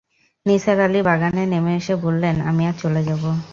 [0.45, 3.23] নিসার আলি বাগানে নেমে এসে বললেন, আমি আজ চলে যাব।